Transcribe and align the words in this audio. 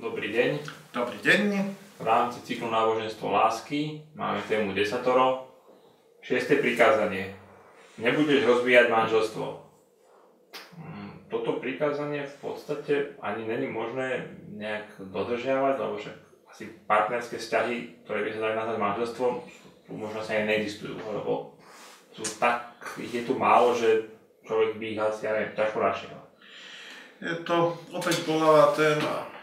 Dobrý 0.00 0.32
deň. 0.32 0.64
Dobrý 0.96 1.20
deň. 1.20 1.76
V 2.00 2.04
rámci 2.08 2.40
cyklu 2.48 2.72
náboženstvo 2.72 3.28
lásky 3.36 4.00
máme 4.16 4.40
tému 4.48 4.72
desatoro. 4.72 5.44
Šiesté 6.24 6.56
prikázanie. 6.56 7.36
Nebudeš 8.00 8.48
rozvíjať 8.48 8.88
manželstvo. 8.88 9.60
Mm, 10.80 11.28
Toto 11.28 11.60
prikázanie 11.60 12.24
v 12.24 12.36
podstate 12.40 13.20
ani 13.20 13.44
není 13.44 13.68
možné 13.68 14.24
nejak 14.48 14.88
dodržiavať, 15.12 15.74
lebo 15.76 16.00
však 16.00 16.16
asi 16.48 16.64
partnerské 16.88 17.36
vzťahy, 17.36 18.08
ktoré 18.08 18.24
by 18.24 18.30
sa 18.32 18.40
dali 18.40 18.54
nazvať 18.56 18.78
manželstvom, 18.80 19.32
tu 19.84 19.90
možno 20.00 20.24
sa 20.24 20.32
aj 20.32 20.48
neexistujú, 20.48 20.96
lebo 20.96 21.60
sú 22.16 22.24
tak, 22.40 22.72
ich 22.96 23.12
je 23.12 23.28
tu 23.28 23.36
málo, 23.36 23.76
že 23.76 24.08
človek 24.48 24.80
by 24.80 24.84
ich 24.96 25.00
asi, 25.04 25.28
ja 25.28 25.36
neviem, 25.36 25.52
ťažko 25.52 25.76
našiel. 25.76 26.16
Je 27.20 27.36
to 27.44 27.76
opäť 27.92 28.24
bolavá 28.24 28.72
téma. 28.72 29.39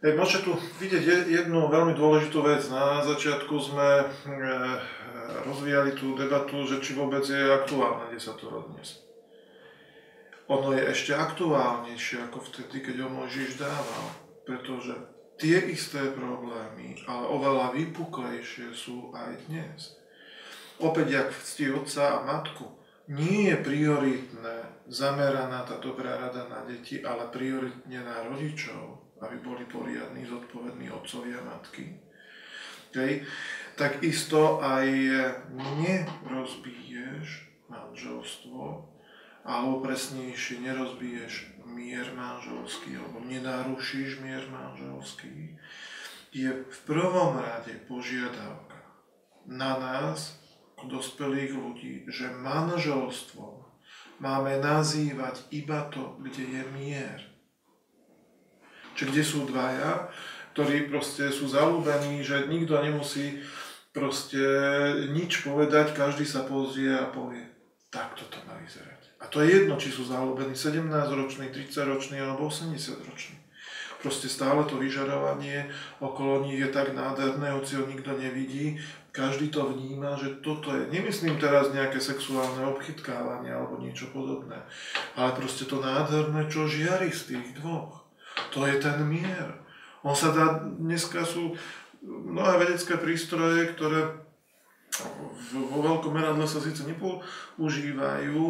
Hej, 0.00 0.16
môžete 0.16 0.48
tu 0.48 0.56
vidieť 0.80 1.04
je- 1.04 1.28
jednu 1.44 1.68
veľmi 1.68 1.92
dôležitú 1.92 2.40
vec. 2.40 2.64
Na 2.72 3.04
začiatku 3.04 3.52
sme 3.60 3.88
e, 4.00 4.04
rozvíjali 5.44 5.92
tú 5.92 6.16
debatu, 6.16 6.64
že 6.64 6.80
či 6.80 6.96
vôbec 6.96 7.20
je 7.20 7.36
aktuálne 7.36 8.08
desatoro 8.08 8.64
dnes. 8.72 9.04
Ono 10.48 10.72
je 10.72 10.88
ešte 10.88 11.12
aktuálnejšie 11.12 12.32
ako 12.32 12.40
vtedy, 12.48 12.80
keď 12.80 13.04
ho 13.04 13.08
Mojžiš 13.12 13.60
dával. 13.60 14.06
Pretože 14.48 14.96
tie 15.36 15.68
isté 15.68 16.00
problémy, 16.16 16.96
ale 17.04 17.24
oveľa 17.28 17.76
vypuklejšie 17.76 18.72
sú 18.72 19.12
aj 19.12 19.52
dnes. 19.52 20.00
Opäť, 20.80 21.12
jak 21.12 21.28
cti 21.44 21.76
otca 21.76 22.24
a 22.24 22.24
matku, 22.24 22.72
nie 23.12 23.52
je 23.52 23.56
prioritné 23.60 24.80
zameraná 24.88 25.60
tá 25.68 25.76
dobrá 25.76 26.16
rada 26.16 26.48
na 26.48 26.64
deti, 26.64 27.04
ale 27.04 27.28
prioritne 27.28 28.00
na 28.00 28.24
rodičov, 28.32 29.09
aby 29.20 29.36
boli 29.44 29.64
poriadni, 29.68 30.24
zodpovední 30.24 30.90
otcovia 30.90 31.38
a 31.40 31.46
matky. 31.46 32.00
Okay. 32.90 33.22
Takisto 33.78 34.58
aj 34.58 34.88
nerozbiješ 35.78 37.28
manželstvo, 37.70 38.90
alebo 39.46 39.80
presnejšie 39.80 40.60
nerozbiješ 40.60 41.62
mier 41.70 42.10
manželský, 42.12 42.98
alebo 42.98 43.22
nenarušíš 43.22 44.20
mier 44.20 44.42
manželský, 44.50 45.54
je 46.34 46.50
v 46.66 46.78
prvom 46.82 47.38
rade 47.38 47.78
požiadavka 47.86 48.82
na 49.46 49.78
nás, 49.78 50.40
dospelých 50.88 51.52
ľudí, 51.52 51.94
že 52.08 52.32
manželstvo 52.32 53.68
máme 54.22 54.60
nazývať 54.60 55.44
iba 55.52 55.84
to, 55.92 56.16
kde 56.24 56.44
je 56.44 56.62
mier. 56.72 57.29
Čiže 58.94 59.10
kde 59.10 59.22
sú 59.22 59.38
dvaja, 59.46 60.10
ktorí 60.52 60.90
proste 60.90 61.30
sú 61.30 61.46
zalúbení, 61.46 62.20
že 62.26 62.50
nikto 62.50 62.76
nemusí 62.82 63.40
proste 63.90 64.42
nič 65.10 65.42
povedať, 65.42 65.94
každý 65.94 66.26
sa 66.26 66.46
pozrie 66.46 66.94
a 66.94 67.10
povie, 67.10 67.42
tak 67.90 68.14
toto 68.14 68.38
má 68.46 68.54
vyzerať. 68.62 69.00
A 69.20 69.28
to 69.28 69.44
je 69.44 69.62
jedno, 69.62 69.76
či 69.76 69.92
sú 69.92 70.06
zalúbení 70.06 70.56
17-roční, 70.56 71.52
30-roční 71.52 72.22
alebo 72.22 72.48
80-roční. 72.48 73.36
Proste 74.00 74.32
stále 74.32 74.64
to 74.64 74.80
vyžarovanie 74.80 75.68
okolo 76.00 76.48
nich 76.48 76.56
je 76.56 76.72
tak 76.72 76.96
nádherné, 76.96 77.52
hoci 77.52 77.76
ho 77.76 77.84
nikto 77.84 78.16
nevidí, 78.16 78.80
každý 79.12 79.52
to 79.52 79.76
vníma, 79.76 80.16
že 80.16 80.40
toto 80.40 80.72
je, 80.72 80.88
nemyslím 80.88 81.36
teraz 81.36 81.74
nejaké 81.74 82.00
sexuálne 82.00 82.64
obchytkávanie 82.64 83.52
alebo 83.52 83.82
niečo 83.82 84.08
podobné, 84.14 84.56
ale 85.18 85.30
proste 85.36 85.66
to 85.66 85.82
nádherné, 85.82 86.48
čo 86.48 86.70
žiari 86.70 87.12
z 87.12 87.34
tých 87.36 87.60
dvoch. 87.60 88.06
To 88.50 88.66
je 88.66 88.76
ten 88.82 88.98
mier. 89.06 89.48
On 90.02 90.16
sa 90.16 90.32
dá, 90.32 90.64
dneska 90.64 91.22
sú 91.22 91.54
mnohé 92.02 92.66
vedecké 92.66 92.96
prístroje, 92.96 93.70
ktoré 93.76 94.16
vo 95.54 95.78
veľkom 95.80 96.12
meradle 96.12 96.44
sa 96.48 96.58
síce 96.58 96.82
nepoužívajú, 96.88 98.40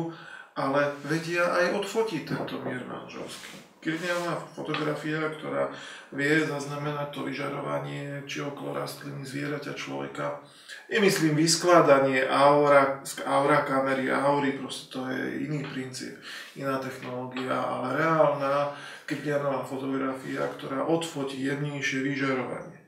ale 0.56 0.80
vedia 1.06 1.46
aj 1.46 1.82
odfotiť 1.82 2.22
tento 2.26 2.58
mier 2.64 2.82
manželský. 2.86 3.70
Kriminálna 3.80 4.36
fotografia, 4.52 5.24
ktorá 5.40 5.72
vie 6.12 6.44
zaznamenať 6.44 7.16
to 7.16 7.24
vyžarovanie 7.24 8.28
či 8.28 8.44
okolo 8.44 8.76
rastliny, 8.76 9.24
zvieraťa, 9.24 9.72
človeka. 9.72 10.44
Nemyslím 10.92 11.32
vyskladanie 11.32 12.28
aura, 12.28 13.00
aura 13.24 13.64
kamery, 13.64 14.12
aury, 14.12 14.60
proste 14.60 14.92
to 14.92 15.08
je 15.08 15.48
iný 15.48 15.64
princíp, 15.64 16.12
iná 16.60 16.76
technológia, 16.76 17.56
ale 17.56 18.04
reálna 18.04 18.76
kriminálna 19.18 19.66
fotografia, 19.66 20.46
ktorá 20.54 20.86
odfotí 20.86 21.42
jemnejšie 21.42 22.06
vyžarovanie. 22.06 22.78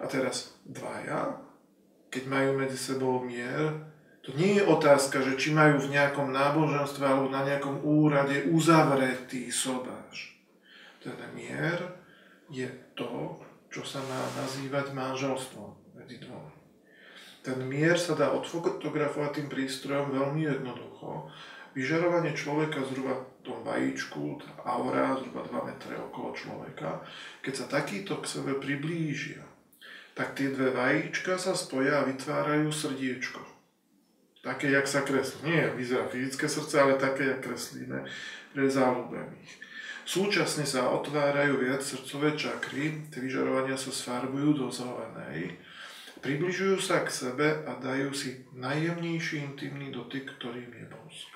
A 0.00 0.08
teraz 0.08 0.56
dvaja, 0.64 1.36
keď 2.08 2.24
majú 2.24 2.50
medzi 2.56 2.80
sebou 2.80 3.20
mier, 3.20 3.92
to 4.24 4.32
nie 4.40 4.56
je 4.56 4.64
otázka, 4.64 5.20
že 5.20 5.36
či 5.36 5.52
majú 5.52 5.84
v 5.84 5.92
nejakom 5.92 6.32
náboženstve 6.32 7.04
alebo 7.04 7.28
na 7.28 7.44
nejakom 7.44 7.84
úrade 7.84 8.48
uzavretý 8.48 9.52
sobáš. 9.52 10.40
Ten 11.04 11.20
mier 11.36 12.00
je 12.48 12.64
to, 12.96 13.36
čo 13.68 13.84
sa 13.84 14.00
má 14.08 14.20
nazývať 14.40 14.96
manželstvom 14.96 15.76
medzi 15.92 16.24
dvomi. 16.24 16.56
Ten 17.44 17.60
mier 17.68 18.00
sa 18.00 18.16
dá 18.16 18.32
odfotografovať 18.32 19.44
tým 19.44 19.48
prístrojom 19.52 20.16
veľmi 20.16 20.48
jednoducho. 20.48 21.28
Vyžarovanie 21.76 22.32
človeka 22.32 22.80
zhruba 22.88 23.28
tom 23.44 23.60
vajíčku, 23.60 24.40
tá 24.40 24.50
aura 24.64 25.20
zhruba 25.20 25.44
2 25.44 25.68
metre 25.68 25.94
okolo 26.00 26.32
človeka, 26.32 27.04
keď 27.44 27.54
sa 27.54 27.66
takýto 27.68 28.18
k 28.24 28.40
sebe 28.40 28.56
priblížia, 28.56 29.44
tak 30.16 30.32
tie 30.32 30.48
dve 30.48 30.72
vajíčka 30.72 31.36
sa 31.36 31.52
spoja 31.52 32.00
a 32.00 32.08
vytvárajú 32.08 32.72
srdiečko 32.72 33.54
také, 34.44 34.70
jak 34.70 34.84
sa 34.84 35.00
kreslí. 35.00 35.48
Nie 35.48 35.72
vyzerá 35.72 36.04
fyzické 36.12 36.44
srdce, 36.48 36.76
ale 36.76 37.00
také, 37.00 37.24
jak 37.24 37.40
kreslíme 37.40 38.04
pre 38.52 38.68
záľubených. 38.68 39.52
Súčasne 40.04 40.68
sa 40.68 40.92
otvárajú 40.92 41.64
viac 41.64 41.80
srdcové 41.80 42.36
čakry, 42.36 43.08
tie 43.08 43.24
vyžarovania 43.24 43.80
sa 43.80 43.88
sfarbujú 43.88 44.52
do 44.52 44.68
zelenej, 44.68 45.56
približujú 46.20 46.76
sa 46.76 47.00
k 47.00 47.08
sebe 47.08 47.64
a 47.64 47.80
dajú 47.80 48.12
si 48.12 48.44
najjemnejší 48.52 49.40
intimný 49.40 49.88
dotyk, 49.88 50.28
ktorým 50.36 50.68
je 50.76 50.86
bosk. 50.92 51.32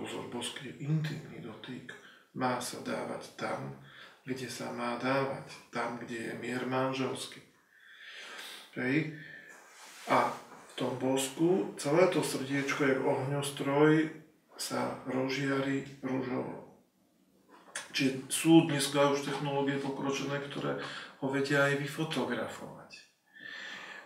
Pozor, 0.00 0.32
bosk 0.32 0.64
je 0.64 0.72
intimný 0.80 1.44
dotyk. 1.44 1.92
Má 2.40 2.56
sa 2.56 2.80
dávať 2.80 3.36
tam, 3.36 3.76
kde 4.24 4.48
sa 4.48 4.72
má 4.72 4.96
dávať. 4.96 5.52
Tam, 5.68 6.00
kde 6.00 6.32
je 6.32 6.34
mier 6.40 6.64
manželský. 6.64 7.44
Hej. 8.80 9.12
A 10.08 10.32
tom 10.80 10.96
bosku 10.96 11.76
celé 11.76 12.08
to 12.08 12.24
srdiečko, 12.24 12.80
jak 12.88 13.04
ohňostroj, 13.04 14.08
sa 14.56 15.04
rozžiari 15.04 15.84
rúžovo. 16.00 16.72
Čiže 17.92 18.32
sú 18.32 18.64
dneska 18.64 19.12
už 19.12 19.28
technológie 19.28 19.76
pokročené, 19.76 20.40
ktoré 20.48 20.80
ho 21.20 21.28
vedia 21.28 21.68
aj 21.68 21.84
vyfotografovať. 21.84 22.90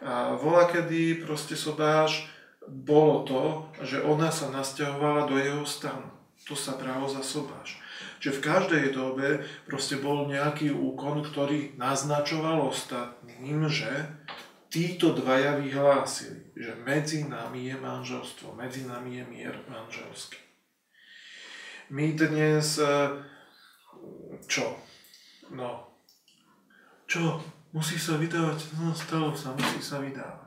A 0.03 0.35
vola 0.35 0.67
kedy 0.67 1.23
proste 1.23 1.55
sobáš 1.55 2.27
bolo 2.69 3.25
to, 3.29 3.43
že 3.85 4.01
ona 4.01 4.33
sa 4.33 4.49
nasťahovala 4.51 5.29
do 5.29 5.37
jeho 5.37 5.65
stanu. 5.65 6.09
To 6.49 6.53
sa 6.53 6.77
bralo 6.77 7.09
za 7.09 7.25
sobáš. 7.25 7.81
Čiže 8.21 8.41
v 8.41 8.45
každej 8.45 8.85
dobe 8.93 9.29
proste 9.69 10.01
bol 10.01 10.29
nejaký 10.29 10.73
úkon, 10.73 11.25
ktorý 11.25 11.77
naznačoval 11.77 12.69
ostatným, 12.69 13.69
že 13.69 13.89
títo 14.73 15.15
dvaja 15.15 15.61
vyhlásili, 15.61 16.51
že 16.59 16.75
medzi 16.83 17.25
nami 17.29 17.71
je 17.71 17.77
manželstvo, 17.79 18.59
medzi 18.59 18.89
nami 18.89 19.23
je 19.23 19.25
mier 19.31 19.57
manželský. 19.71 20.41
My 21.93 22.17
dnes, 22.17 22.81
e, 22.81 23.23
čo? 24.49 24.75
No, 25.53 25.95
čo? 27.07 27.39
Musí 27.71 28.01
sa 28.01 28.17
vydávať? 28.17 28.73
No, 28.81 28.91
stalo 28.97 29.31
sa, 29.37 29.53
musí 29.55 29.79
sa 29.79 30.01
vydávať. 30.01 30.44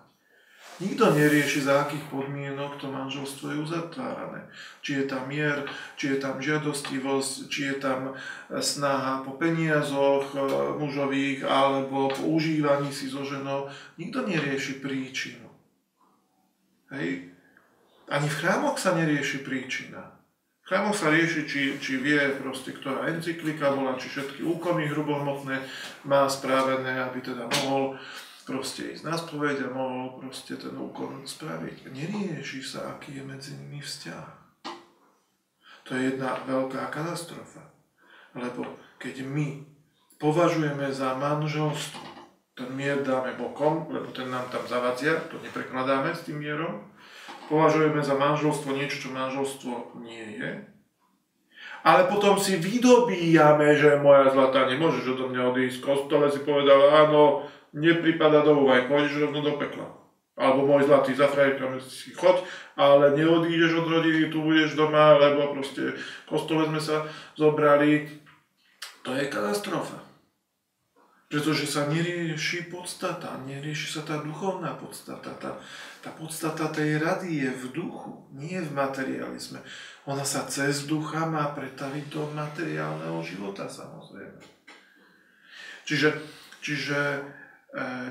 Nikto 0.77 1.09
nerieši, 1.09 1.65
za 1.65 1.89
akých 1.89 2.06
podmienok 2.13 2.77
to 2.77 2.94
manželstvo 2.94 3.50
je 3.50 3.57
uzatvárané. 3.65 4.45
Či 4.85 5.01
je 5.01 5.03
tam 5.09 5.25
mier, 5.25 5.65
či 5.97 6.13
je 6.13 6.18
tam 6.21 6.38
žiadostivosť, 6.38 7.50
či 7.50 7.74
je 7.74 7.75
tam 7.81 8.13
snaha 8.62 9.25
po 9.25 9.33
peniazoch 9.41 10.38
e, 10.38 10.39
mužových 10.77 11.50
alebo 11.50 12.13
po 12.13 12.29
užívaní 12.29 12.94
si 12.94 13.09
so 13.09 13.25
ženou. 13.25 13.74
Nikto 13.97 14.29
nerieši 14.29 14.77
príčinu. 14.77 15.50
Hej? 16.94 17.33
Ani 18.06 18.30
v 18.30 18.38
chrámoch 18.38 18.77
sa 18.77 18.94
nerieši 18.94 19.41
príčina. 19.41 20.13
V 20.62 20.69
chrámoch 20.69 20.94
sa 20.94 21.09
rieši, 21.09 21.50
či, 21.50 21.62
či 21.81 21.97
vie 21.97 22.21
proste, 22.38 22.69
ktorá 22.69 23.09
encyklika 23.09 23.73
bola, 23.73 23.97
či 23.97 24.13
všetky 24.13 24.45
úkony 24.45 24.85
hrubohmotné 24.94 25.57
má 26.06 26.30
správené, 26.30 27.01
aby 27.01 27.23
teda 27.23 27.50
mohol 27.50 27.97
proste 28.47 28.95
ísť 28.95 29.03
na 29.03 29.19
spoveď 29.19 29.67
a 29.67 29.75
mohol 29.75 30.23
proste 30.23 30.55
ten 30.55 30.71
úkon 30.71 31.27
spraviť. 31.27 31.91
Nerieši 31.91 32.63
sa, 32.63 32.95
aký 32.95 33.19
je 33.19 33.23
medzi 33.27 33.51
nimi 33.59 33.83
vzťah. 33.83 34.27
To 35.88 35.89
je 35.91 36.15
jedna 36.15 36.39
veľká 36.47 36.88
katastrofa. 36.88 37.67
Lebo 38.31 38.63
keď 39.03 39.27
my 39.27 39.67
považujeme 40.17 40.88
za 40.95 41.19
manželstvo. 41.19 42.15
Ten 42.57 42.73
mier 42.73 43.05
dáme 43.05 43.38
bokom, 43.38 43.85
lebo 43.94 44.09
ten 44.09 44.33
nám 44.33 44.49
tam 44.49 44.65
zavadzia, 44.65 45.21
to 45.29 45.38
neprekladáme 45.45 46.09
s 46.09 46.25
tým 46.25 46.41
mierom. 46.41 46.89
Považujeme 47.51 48.01
za 48.01 48.17
manželstvo 48.17 48.73
niečo, 48.73 49.07
čo 49.07 49.09
manželstvo 49.13 50.01
nie 50.01 50.41
je. 50.41 50.51
Ale 51.85 52.09
potom 52.09 52.35
si 52.41 52.57
vydobíjame, 52.57 53.77
že 53.77 54.01
moja 54.01 54.33
zlatá, 54.33 54.65
nemôžeš 54.67 55.15
odo 55.15 55.29
mňa 55.29 55.53
odísť. 55.53 55.85
Kostole 55.85 56.27
si 56.33 56.41
povedal, 56.41 57.07
áno, 57.07 57.45
nepripada 57.74 58.44
do 58.44 58.64
úvaj, 58.64 58.88
pôjdeš 58.88 59.28
rovno 59.28 59.44
do 59.44 59.56
pekla. 59.60 59.88
Alebo 60.38 60.69
môj 60.69 60.86
zlatý, 60.86 61.18
za 61.18 61.25
frajerkami 61.25 61.81
si 61.81 62.14
choď, 62.14 62.46
ale 62.78 63.18
neodídeš 63.18 63.81
od 63.81 63.90
rodiny, 63.90 64.30
tu 64.30 64.46
budeš 64.46 64.78
doma, 64.78 65.18
lebo 65.18 65.50
proste 65.58 65.98
kostole 66.30 66.69
sme 66.69 66.78
sa 66.78 67.10
zobrali. 67.34 68.06
To 69.02 69.18
je 69.18 69.25
katastrofa. 69.25 69.98
Pretože 71.28 71.68
sa 71.68 71.90
nerieši 71.92 72.72
podstata, 72.72 73.36
nerieši 73.44 74.00
sa 74.00 74.02
tá 74.06 74.22
duchovná 74.24 74.80
podstata. 74.80 75.36
Tá, 75.36 75.60
tá 76.00 76.10
podstata 76.16 76.72
tej 76.72 77.04
rady 77.04 77.44
je 77.44 77.52
v 77.52 77.64
duchu, 77.75 78.31
nie 78.31 78.62
v 78.62 78.72
materializme. 78.72 79.60
Ona 80.08 80.24
sa 80.24 80.48
cez 80.48 80.88
ducha 80.88 81.28
má 81.28 81.52
pretaviť 81.52 82.06
do 82.14 82.31
materiálneho 82.31 83.19
života 83.28 83.68
samozrejme. 83.68 84.40
Čiže, 85.84 86.16
čiže 86.64 87.00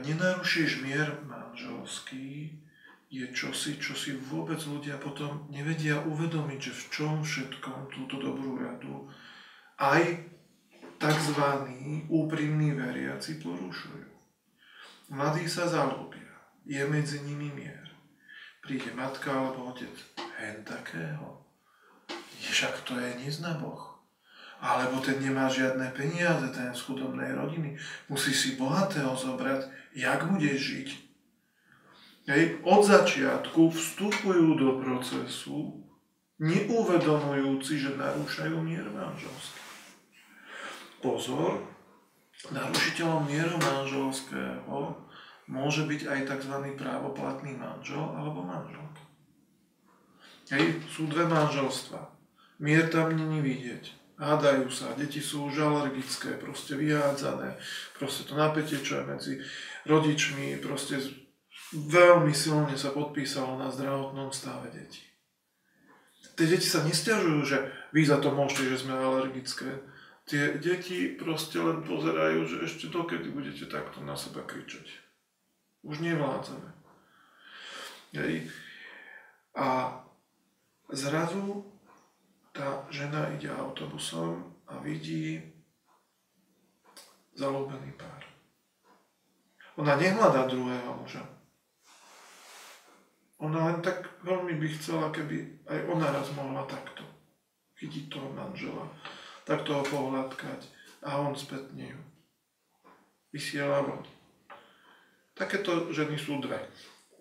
nenarušíš 0.07 0.87
mier 0.87 1.11
manželský, 1.27 2.55
je 3.07 3.27
čosi, 3.31 3.79
čo 3.79 3.95
si 3.95 4.19
vôbec 4.19 4.59
ľudia 4.67 4.99
potom 4.99 5.47
nevedia 5.51 6.03
uvedomiť, 6.03 6.59
že 6.59 6.73
v 6.75 6.85
čom 6.91 7.15
všetkom 7.23 7.91
túto 7.95 8.19
dobrú 8.19 8.59
radu 8.59 9.07
aj 9.79 10.27
tzv. 10.99 11.41
úprimní 12.11 12.75
veriaci 12.75 13.39
porušujú. 13.39 14.11
Mladí 15.15 15.47
sa 15.47 15.71
zalúbia, 15.71 16.35
je 16.67 16.83
medzi 16.83 17.23
nimi 17.23 17.47
mier. 17.55 17.87
Príde 18.59 18.91
matka 18.99 19.31
alebo 19.31 19.71
otec, 19.71 19.95
hen 20.43 20.67
takého. 20.67 21.47
Však 22.43 22.83
to 22.83 22.99
je 22.99 23.39
Boh. 23.63 23.86
Alebo 24.57 24.99
ten 25.05 25.21
nemá 25.21 25.47
žiadne 25.53 25.93
peniaze, 25.93 26.49
ten 26.51 26.73
z 26.73 26.81
chudobnej 26.81 27.33
rodiny. 27.37 27.77
Musí 28.09 28.33
si 28.33 28.57
bohatého 28.57 29.13
zobrať, 29.13 29.69
jak 29.93 30.25
budeš 30.27 30.59
žiť. 30.59 30.89
Hej. 32.27 32.43
Od 32.67 32.83
začiatku 32.83 33.71
vstupujú 33.71 34.59
do 34.59 34.83
procesu, 34.83 35.87
neuvedomujúci, 36.43 37.79
že 37.79 37.95
narúšajú 37.95 38.57
mier 38.65 38.89
manželský 38.91 39.67
pozor, 41.07 41.63
narušiteľom 42.51 43.31
mieru 43.31 43.57
manželského 43.63 44.99
môže 45.47 45.87
byť 45.87 46.01
aj 46.11 46.21
tzv. 46.27 46.55
právoplatný 46.75 47.55
manžel 47.55 48.03
alebo 48.03 48.43
manželka. 48.43 49.03
Hej, 50.51 50.83
sú 50.91 51.07
dve 51.11 51.27
manželstva. 51.27 52.11
Mier 52.63 52.91
tam 52.91 53.15
není 53.15 53.43
vidieť. 53.43 54.06
Hádajú 54.17 54.73
sa, 54.73 54.97
deti 54.97 55.21
sú 55.21 55.53
už 55.53 55.61
alergické, 55.61 56.41
proste 56.41 56.73
vyhádzané, 56.73 57.61
proste 58.01 58.25
to 58.25 58.33
napätie, 58.33 58.81
čo 58.81 59.01
je 59.01 59.05
medzi 59.05 59.35
rodičmi, 59.85 60.57
proste 60.65 60.97
veľmi 61.77 62.33
silne 62.33 62.73
sa 62.81 62.97
podpísalo 62.97 63.61
na 63.61 63.69
zdravotnom 63.69 64.33
stave 64.33 64.73
detí. 64.73 65.05
Tie 66.33 66.49
deti 66.49 66.65
sa 66.65 66.81
nestiažujú, 66.81 67.41
že 67.45 67.59
vy 67.93 68.09
za 68.09 68.17
to 68.17 68.33
môžete, 68.33 68.73
že 68.73 68.89
sme 68.89 68.97
alergické 68.97 69.85
tie 70.27 70.59
deti 70.59 71.15
proste 71.15 71.63
len 71.63 71.87
pozerajú, 71.87 72.45
že 72.45 72.57
ešte 72.67 72.91
dokedy 72.91 73.31
budete 73.31 73.71
takto 73.71 74.03
na 74.03 74.19
seba 74.19 74.43
kričať. 74.43 74.91
Už 75.87 76.03
nevládzame. 76.03 76.75
Hej. 78.19 78.51
A 79.55 80.03
zrazu 80.91 81.63
tá 82.57 82.81
žena 82.89 83.29
ide 83.37 83.53
autobusom 83.53 84.41
a 84.65 84.81
vidí 84.81 85.37
zalúbený 87.37 87.93
pár. 88.01 88.25
Ona 89.77 90.01
nehľadá 90.01 90.49
druhého 90.49 90.97
muža. 90.97 91.21
Ona 93.45 93.69
len 93.69 93.85
tak 93.85 94.09
veľmi 94.25 94.57
by 94.57 94.69
chcela, 94.81 95.13
keby 95.13 95.69
aj 95.69 95.81
ona 95.93 96.09
raz 96.09 96.33
mohla 96.33 96.65
takto 96.65 97.05
chytiť 97.77 98.09
toho 98.09 98.33
manžela 98.33 98.89
tak 99.47 99.63
toho 99.63 99.85
pohľadkať 99.87 100.61
a 101.07 101.23
on 101.23 101.37
spätne 101.39 101.95
ju 101.95 102.01
vysiela 103.31 103.79
vlny. 103.85 104.11
Takéto 105.39 105.95
ženy 105.95 106.19
sú 106.19 106.43
dve. 106.43 106.59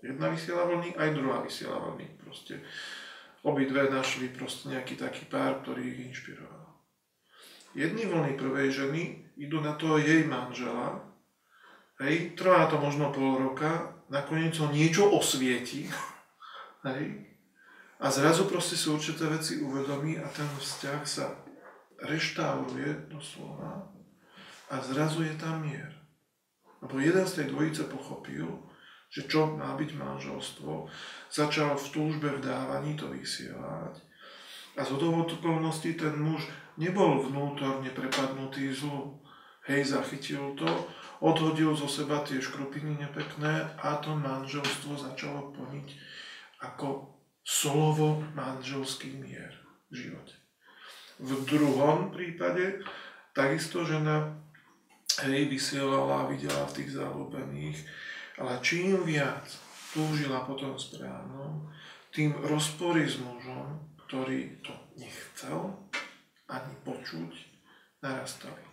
Jedna 0.02 0.34
vysiela 0.34 0.66
vlny, 0.66 0.98
aj 0.98 1.10
druhá 1.14 1.44
vysiela 1.46 1.78
vlny. 1.78 2.08
Proste 2.18 2.66
obidve 3.46 3.88
našli 3.94 4.34
proste 4.34 4.74
nejaký 4.74 4.98
taký 4.98 5.30
pár, 5.30 5.62
ktorý 5.62 5.86
ich 5.86 6.00
inšpiroval. 6.10 6.66
Jedny 7.78 8.10
vlny 8.10 8.34
prvej 8.34 8.74
ženy 8.74 9.02
idú 9.38 9.62
na 9.62 9.78
toho 9.78 10.02
jej 10.02 10.26
manžela, 10.26 11.06
hej, 12.02 12.34
trvá 12.34 12.66
to 12.66 12.82
možno 12.82 13.14
pol 13.14 13.38
roka, 13.38 14.02
nakoniec 14.10 14.58
ho 14.58 14.74
niečo 14.74 15.06
osvieti, 15.14 15.86
hej, 16.90 17.36
a 18.02 18.12
zrazu 18.12 18.50
proste 18.50 18.76
si 18.76 18.92
určité 18.92 19.30
veci 19.30 19.62
uvedomí 19.64 20.20
a 20.20 20.28
ten 20.28 20.48
vzťah 20.48 21.02
sa 21.08 21.32
reštauruje 22.04 23.08
doslova 23.08 23.88
a 24.68 24.76
zrazu 24.84 25.24
je 25.24 25.36
tam 25.40 25.64
mier. 25.64 25.96
Lebo 26.84 27.00
jeden 27.00 27.24
z 27.24 27.34
tej 27.40 27.46
dvojice 27.56 27.88
pochopil, 27.88 28.65
že 29.16 29.32
čo 29.32 29.48
má 29.56 29.80
byť 29.80 29.96
manželstvo, 29.96 30.92
začal 31.32 31.80
v 31.80 31.88
túžbe 31.96 32.28
v 32.36 32.44
dávaní 32.44 33.00
to 33.00 33.08
vysielať 33.08 34.04
a 34.76 34.84
z 34.84 34.92
okolností 34.92 35.96
ten 35.96 36.20
muž 36.20 36.44
nebol 36.76 37.24
vnútorne 37.24 37.88
prepadnutý 37.96 38.76
zlu. 38.76 39.24
Hej, 39.66 39.98
zachytil 39.98 40.54
to, 40.54 40.68
odhodil 41.24 41.74
zo 41.74 41.90
seba 41.90 42.22
tie 42.22 42.38
škrupiny 42.38 43.02
nepekné 43.02 43.66
a 43.82 43.98
to 43.98 44.14
manželstvo 44.14 44.94
začalo 44.94 45.56
plniť 45.58 45.88
ako 46.62 47.18
solovo 47.42 48.22
manželský 48.38 49.16
mier 49.18 49.50
v 49.90 50.06
živote. 50.06 50.38
V 51.18 51.34
druhom 51.50 52.14
prípade 52.14 52.86
takisto 53.34 53.88
žena 53.88 54.38
hej, 55.26 55.50
vysielala 55.50 56.28
a 56.28 56.30
videla 56.30 56.68
v 56.70 56.76
tých 56.84 57.00
zalúbených, 57.00 57.80
ale 58.40 58.60
čím 58.60 59.04
viac 59.04 59.48
túžila 59.96 60.44
po 60.44 60.60
tom 60.60 60.76
správnom, 60.76 61.72
tým 62.12 62.36
rozpory 62.44 63.08
s 63.08 63.20
mužom, 63.20 63.80
ktorý 64.08 64.60
to 64.64 64.72
nechcel 65.00 65.76
ani 66.48 66.74
počuť, 66.84 67.32
narastali. 68.04 68.64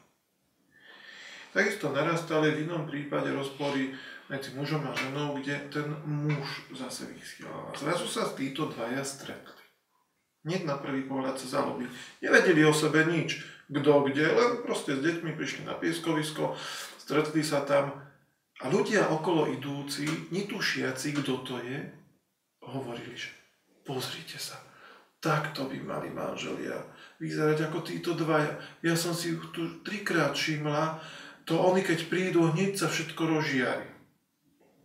Takisto 1.52 1.92
narastali 1.92 2.54
v 2.54 2.64
inom 2.64 2.88
prípade 2.88 3.28
rozpory 3.28 3.92
medzi 4.33 4.57
mužom 4.57 4.88
a 4.88 4.97
ženou, 4.97 5.37
kde 5.37 5.69
ten 5.69 5.88
muž 6.09 6.73
zase 6.73 7.04
vysielal. 7.12 7.76
Zrazu 7.76 8.09
sa 8.09 8.33
títo 8.33 8.73
dvaja 8.73 9.04
stretli. 9.04 9.61
Hneď 10.42 10.66
na 10.66 10.81
prvý 10.81 11.07
pohľad 11.07 11.38
sa 11.38 11.61
zalúbili. 11.61 11.92
Nevedeli 12.25 12.64
o 12.66 12.75
sebe 12.75 13.04
nič, 13.07 13.45
kto 13.71 14.11
kde, 14.11 14.26
len 14.33 14.50
proste 14.64 14.97
s 14.99 15.04
deťmi 15.04 15.37
prišli 15.38 15.62
na 15.69 15.76
pieskovisko, 15.76 16.57
stretli 16.99 17.45
sa 17.45 17.62
tam 17.62 18.12
a 18.62 18.71
ľudia 18.71 19.11
okolo 19.11 19.50
idúci, 19.50 20.07
netušiaci, 20.31 21.19
kto 21.19 21.42
to 21.42 21.59
je, 21.59 21.78
hovorili, 22.62 23.19
že 23.19 23.35
pozrite 23.83 24.38
sa, 24.38 24.54
takto 25.19 25.66
by 25.66 25.78
mali 25.83 26.09
manželia 26.14 26.78
vyzerať 27.19 27.71
ako 27.71 27.78
títo 27.83 28.14
dvaja. 28.14 28.59
Ja 28.83 28.95
som 28.95 29.14
si 29.14 29.35
tu 29.54 29.83
trikrát 29.83 30.35
všimla, 30.38 31.02
to 31.42 31.59
oni 31.59 31.83
keď 31.83 32.07
prídu, 32.07 32.54
hneď 32.54 32.78
sa 32.78 32.87
všetko 32.87 33.23
rozžiari. 33.38 33.90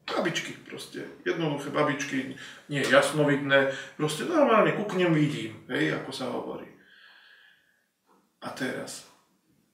Babičky 0.07 0.55
proste, 0.65 1.03
jednoduché 1.27 1.69
babičky, 1.69 2.33
nie 2.71 2.81
jasnovidné, 2.81 3.75
proste 3.99 4.23
normálne 4.23 4.73
kuknem, 4.73 5.11
vidím, 5.11 5.67
hej, 5.69 5.99
ako 6.01 6.11
sa 6.15 6.31
hovorí. 6.31 6.69
A 8.41 8.49
teraz, 8.55 9.05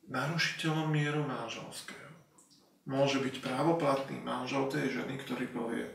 narušiteľom 0.09 0.89
mieru 0.89 1.21
manželského 1.23 2.02
môže 2.87 3.19
byť 3.19 3.35
právoplatný 3.39 4.19
manžel 4.19 4.67
tej 4.67 5.01
ženy, 5.01 5.19
ktorý 5.21 5.45
povie, 5.51 5.85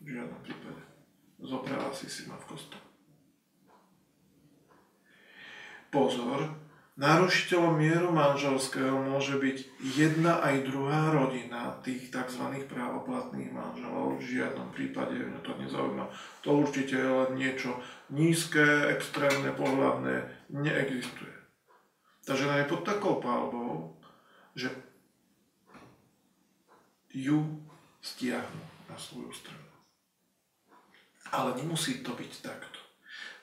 v 0.00 0.06
žiadnom 0.16 0.40
prípade, 0.40 0.82
zoprala 1.40 1.92
si 1.92 2.08
si 2.08 2.24
ma 2.28 2.36
v 2.40 2.48
kostole. 2.56 2.86
Pozor, 5.90 6.48
Narušiteľom 7.00 7.80
mieru 7.80 8.12
manželského 8.12 8.92
môže 9.00 9.40
byť 9.40 9.88
jedna 9.96 10.36
aj 10.44 10.68
druhá 10.68 11.08
rodina 11.08 11.80
tých 11.80 12.12
tzv. 12.12 12.44
právoplatných 12.68 13.48
manželov. 13.56 14.20
V 14.20 14.36
žiadnom 14.36 14.68
prípade 14.68 15.16
mňa 15.16 15.40
to 15.40 15.56
nezaujíma. 15.56 16.12
To 16.44 16.60
určite 16.60 17.00
je 17.00 17.08
len 17.08 17.40
niečo 17.40 17.72
nízke, 18.12 18.92
extrémne, 18.92 19.48
pohľavné. 19.56 20.28
Neexistuje. 20.52 21.32
Tá 22.28 22.36
žena 22.36 22.60
je 22.60 22.68
pod 22.68 22.84
takou 22.84 23.16
palbou, 23.16 23.96
že 24.52 24.68
ju 27.10 27.62
stiahnu 28.00 28.64
na 28.88 28.96
svoju 28.98 29.30
stranu. 29.34 29.70
Ale 31.30 31.54
nemusí 31.54 32.02
to 32.02 32.14
byť 32.16 32.32
takto. 32.42 32.80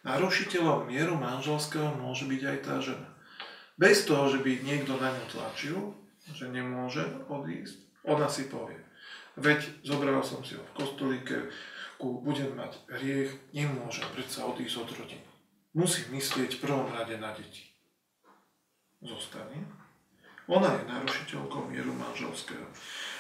Narušiteľom 0.04 0.88
mieru 0.88 1.20
manželského 1.20 1.96
môže 2.00 2.28
byť 2.28 2.42
aj 2.44 2.58
tá 2.64 2.76
žena. 2.80 3.10
Bez 3.78 4.08
toho, 4.10 4.32
že 4.32 4.42
by 4.42 4.66
niekto 4.66 4.98
na 4.98 5.14
ňu 5.14 5.26
tlačil, 5.30 5.78
že 6.34 6.50
nemôže 6.50 7.06
odísť, 7.30 7.78
ona 8.08 8.28
si 8.28 8.50
povie, 8.50 8.80
veď 9.38 9.84
zobral 9.86 10.20
som 10.24 10.42
si 10.42 10.58
ho 10.58 10.64
v 10.64 10.76
kostolíke, 10.76 11.52
ku 11.98 12.22
budem 12.22 12.54
mať 12.54 12.78
hriech, 12.94 13.32
nemôžem 13.54 14.06
predsa 14.14 14.46
odísť 14.46 14.86
od 14.86 14.90
rodiny. 15.02 15.28
Musí 15.78 16.06
myslieť 16.10 16.58
v 16.58 16.62
prvom 16.64 16.90
rade 16.90 17.18
na 17.22 17.34
deti. 17.34 17.70
Zostane. 19.02 19.87
Ona 20.48 20.80
je 20.80 20.84
narušiteľkou 20.88 21.68
mieru 21.68 21.92
manželského. 21.92 22.64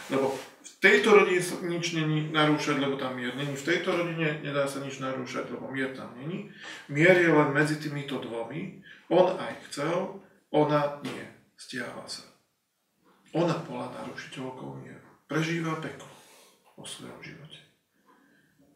Lebo 0.07 0.31
v 0.63 0.71
tejto 0.79 1.19
rodine 1.19 1.43
sa 1.43 1.59
nič 1.59 1.91
není 1.91 2.31
narúšať, 2.31 2.79
lebo 2.79 2.95
tam 2.95 3.19
mier 3.19 3.35
není. 3.35 3.51
V 3.51 3.67
tejto 3.67 3.91
rodine 3.91 4.39
nedá 4.39 4.63
sa 4.63 4.79
nič 4.79 5.03
narúšať, 5.03 5.51
lebo 5.51 5.67
mier 5.67 5.91
tam 5.91 6.15
není. 6.15 6.47
Mier 6.87 7.19
je 7.19 7.27
len 7.27 7.51
medzi 7.51 7.75
týmito 7.75 8.23
dvomi. 8.23 8.79
On 9.11 9.35
aj 9.35 9.53
chcel, 9.67 10.23
ona 10.55 11.03
nie. 11.03 11.23
Stiahla 11.59 12.07
sa. 12.07 12.23
Ona 13.35 13.59
bola 13.67 13.91
narušiteľkou 13.91 14.79
mieru. 14.79 15.07
Prežíva 15.27 15.75
peklo 15.83 16.07
vo 16.79 16.87
svojom 16.87 17.19
živote. 17.19 17.59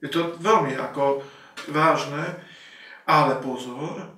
Je 0.02 0.10
to 0.10 0.36
veľmi 0.42 0.76
ako 0.76 1.22
vážne, 1.70 2.42
ale 3.06 3.38
pozor, 3.40 4.18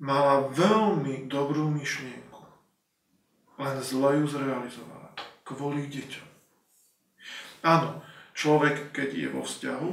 mala 0.00 0.48
veľmi 0.48 1.28
dobrú 1.28 1.68
myšlienku. 1.70 2.19
Len 3.60 3.76
zlo 3.84 4.16
ju 4.16 4.24
zrealizovala. 4.24 5.12
Kvôli 5.44 5.84
deťom. 5.92 6.28
Áno, 7.60 8.00
človek, 8.32 8.88
keď 8.96 9.10
je 9.12 9.28
vo 9.28 9.44
vzťahu 9.44 9.92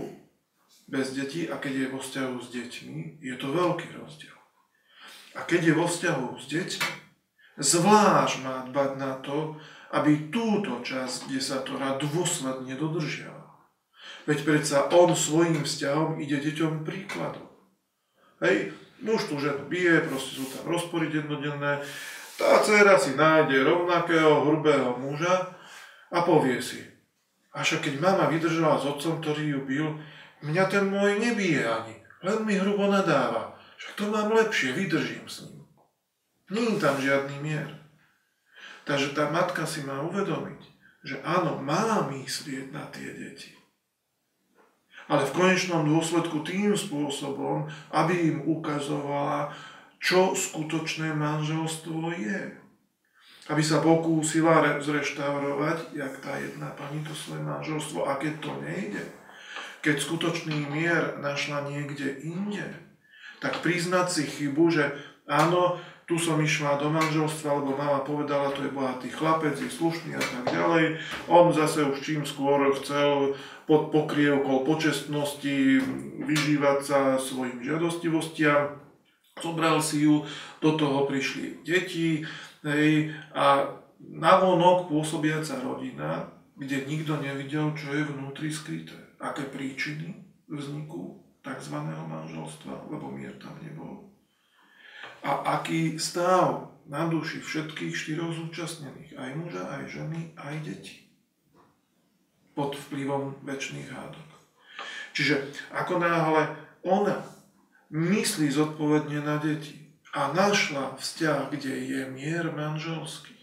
bez 0.87 1.11
detí 1.11 1.51
a 1.51 1.59
keď 1.59 1.73
je 1.75 1.87
vo 1.91 1.99
vzťahu 1.99 2.35
s 2.39 2.47
deťmi, 2.55 3.19
je 3.19 3.35
to 3.35 3.47
veľký 3.51 3.91
rozdiel. 3.99 4.39
A 5.35 5.43
keď 5.43 5.61
je 5.67 5.73
vo 5.75 5.85
vzťahu 5.85 6.27
s 6.39 6.45
deťmi, 6.47 6.91
zvlášť 7.59 8.35
má 8.47 8.63
dbať 8.71 8.91
na 8.95 9.19
to, 9.19 9.59
aby 9.91 10.31
túto 10.31 10.79
časť 10.79 11.27
desatora 11.27 11.99
dôsledne 11.99 12.71
dodržiaval. 12.79 13.51
Veď 14.27 14.39
predsa 14.47 14.87
on 14.95 15.11
svojim 15.11 15.67
vzťahom 15.67 16.23
ide 16.23 16.39
deťom 16.39 16.87
príkladom. 16.87 17.47
Hej, 18.39 18.71
muž 19.03 19.27
tu 19.27 19.39
ženu 19.39 19.67
bije, 19.67 20.07
proste 20.07 20.39
sú 20.39 20.45
tam 20.51 20.71
rozpory 20.71 21.11
dennodenné, 21.11 21.83
tá 22.37 22.61
dcera 22.61 22.95
si 23.01 23.17
nájde 23.17 23.65
rovnakého 23.65 24.45
hrubého 24.45 24.93
muža 25.01 25.57
a 26.13 26.21
povie 26.21 26.61
si, 26.61 26.79
a 27.57 27.65
však 27.65 27.89
keď 27.89 27.93
mama 27.97 28.29
vydržala 28.29 28.77
s 28.77 28.85
otcom, 28.85 29.17
ktorý 29.17 29.57
ju 29.57 29.59
bil, 29.65 29.87
mňa 30.45 30.63
ten 30.69 30.85
môj 30.85 31.17
nebije 31.17 31.65
ani, 31.65 31.97
len 32.21 32.45
mi 32.45 32.53
hrubo 32.53 32.85
nadáva. 32.85 33.57
Však 33.81 33.91
to 33.97 34.03
mám 34.13 34.29
lepšie, 34.29 34.77
vydržím 34.77 35.25
s 35.25 35.49
ním. 35.49 35.65
Je 36.53 36.77
tam 36.77 37.01
žiadny 37.01 37.41
mier. 37.41 37.69
Takže 38.85 39.17
tá 39.17 39.33
matka 39.33 39.65
si 39.65 39.83
má 39.83 39.99
uvedomiť, 40.05 40.61
že 41.03 41.19
áno, 41.25 41.59
má 41.59 42.05
myslieť 42.07 42.71
na 42.71 42.85
tie 42.93 43.09
deti 43.11 43.57
ale 45.07 45.23
v 45.23 45.35
konečnom 45.35 45.87
dôsledku 45.87 46.43
tým 46.43 46.75
spôsobom, 46.75 47.63
aby 47.95 48.27
im 48.27 48.37
ukazovala, 48.43 49.55
čo 49.97 50.37
skutočné 50.37 51.13
manželstvo 51.13 52.13
je. 52.15 52.41
Aby 53.47 53.63
sa 53.63 53.79
pokúsila 53.79 54.79
zreštaurovať, 54.83 55.95
jak 55.95 56.13
tá 56.19 56.35
jedna 56.35 56.75
pani 56.75 56.99
to 57.07 57.15
svoje 57.15 57.39
manželstvo, 57.41 58.03
a 58.03 58.19
keď 58.19 58.33
to 58.43 58.51
nejde, 58.59 59.03
keď 59.79 59.95
skutočný 60.03 60.67
mier 60.67 61.15
našla 61.23 61.63
niekde 61.71 62.19
inde, 62.27 62.67
tak 63.39 63.63
priznať 63.63 64.07
si 64.11 64.23
chybu, 64.27 64.67
že 64.67 64.91
áno, 65.29 65.79
tu 66.07 66.15
som 66.15 66.39
išla 66.39 66.79
do 66.79 66.87
manželstva, 66.87 67.59
lebo 67.59 67.75
mama 67.75 67.99
povedala, 67.99 68.55
to 68.55 68.63
je 68.63 68.71
bohatý 68.71 69.11
chlapec, 69.11 69.59
je 69.59 69.67
slušný 69.67 70.15
a 70.15 70.23
tak 70.23 70.55
ďalej. 70.55 71.03
On 71.27 71.51
zase 71.51 71.83
už 71.83 71.99
čím 71.99 72.23
skôr 72.23 72.63
chcel 72.79 73.35
pod 73.67 73.91
pokrievkou 73.91 74.63
počestnosti 74.63 75.83
vyžívať 76.23 76.79
sa 76.79 76.99
svojim 77.19 77.59
žiadostivostiam. 77.59 78.86
Zobral 79.37 79.81
si 79.81 80.05
ju, 80.05 80.25
do 80.61 80.73
toho 80.73 81.05
prišli 81.05 81.61
deti 81.61 82.25
hej, 82.65 83.13
a 83.37 83.69
navonok 84.01 84.89
pôsobiaca 84.89 85.61
rodina, 85.61 86.33
kde 86.57 86.89
nikto 86.89 87.21
nevidel, 87.21 87.73
čo 87.77 87.93
je 87.93 88.01
vnútri 88.09 88.49
skryté. 88.49 88.97
Aké 89.21 89.45
príčiny 89.45 90.25
vzniku 90.49 91.21
tzv. 91.45 91.75
manželstva, 91.85 92.89
lebo 92.89 93.13
mier 93.13 93.37
tam 93.37 93.57
nebol 93.61 94.07
a 95.27 95.59
aký 95.59 95.99
stav 95.99 96.71
na 96.87 97.03
duši 97.11 97.43
všetkých 97.43 97.91
štyroch 97.91 98.31
zúčastnených, 98.31 99.19
aj 99.19 99.29
muža, 99.35 99.63
aj 99.67 99.83
ženy, 99.91 100.19
aj 100.39 100.55
deti. 100.63 101.03
Pod 102.55 102.79
vplyvom 102.79 103.43
väčšných 103.43 103.91
hádok. 103.91 104.29
Čiže 105.11 105.51
ako 105.75 105.99
náhle 105.99 106.55
ona 106.87 107.21
myslí 107.91 108.51
zodpovedne 108.51 109.23
na 109.23 109.39
deti 109.39 109.87
a 110.11 110.33
našla 110.33 110.95
vzťah, 110.97 111.51
kde 111.51 111.73
je 111.87 112.01
mier 112.09 112.51
manželský, 112.51 113.37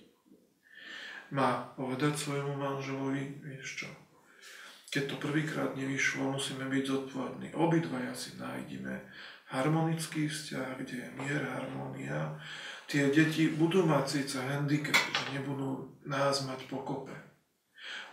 má 1.33 1.75
povedať 1.75 2.15
svojmu 2.15 2.55
manželovi, 2.55 3.43
vieš 3.43 3.85
čo, 3.85 3.91
keď 4.95 5.11
to 5.11 5.17
prvýkrát 5.19 5.71
nevyšlo, 5.75 6.39
musíme 6.39 6.71
byť 6.71 6.85
zodpovední. 6.87 7.49
Obidvaja 7.59 8.15
si 8.15 8.39
nájdime 8.39 9.03
harmonický 9.51 10.31
vzťah, 10.31 10.69
kde 10.79 10.97
je 11.03 11.09
mier, 11.19 11.43
harmónia, 11.43 12.39
tie 12.87 13.11
deti 13.11 13.51
budú 13.51 13.83
mať 13.83 14.05
síce 14.07 14.39
handicap, 14.39 14.95
že 14.95 15.41
nebudú 15.41 15.99
nás 16.07 16.47
mať 16.47 16.71
pokope. 16.71 17.15